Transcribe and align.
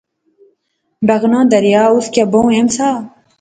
بغنا 1.07 1.39
دریا، 1.53 1.83
اس 1.95 2.05
کیا 2.13 2.25
بہوں 2.31 2.51
اہم 2.53 2.67
سا 2.75 2.87